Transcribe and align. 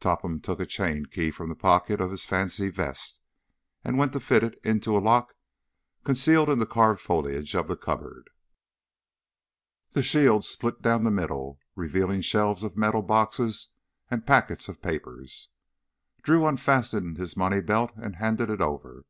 Topham 0.00 0.38
took 0.38 0.60
a 0.60 0.66
chained 0.66 1.10
key 1.10 1.30
from 1.30 1.48
the 1.48 1.56
pocket 1.56 1.98
of 1.98 2.10
his 2.10 2.26
fancy 2.26 2.68
vest 2.68 3.20
and 3.82 3.96
went 3.96 4.12
to 4.12 4.20
fit 4.20 4.42
it 4.42 4.58
into 4.62 4.94
a 4.94 5.00
lock 5.00 5.34
concealed 6.04 6.50
in 6.50 6.58
the 6.58 6.66
carved 6.66 7.00
foliage 7.00 7.54
of 7.54 7.68
the 7.68 7.74
cupboard. 7.78 8.28
The 9.92 10.02
shield 10.02 10.44
split 10.44 10.82
down 10.82 11.04
the 11.04 11.10
middle, 11.10 11.58
revealing 11.74 12.20
shelves 12.20 12.62
of 12.62 12.76
metal 12.76 13.00
boxes 13.00 13.68
and 14.10 14.26
packets 14.26 14.68
of 14.68 14.82
papers. 14.82 15.48
Drew 16.20 16.44
unfastened 16.46 17.16
his 17.16 17.34
money 17.34 17.62
belt 17.62 17.92
and 17.96 18.16
handed 18.16 18.50
it 18.50 18.60
over. 18.60 19.06